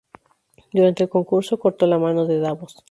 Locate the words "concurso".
1.09-1.59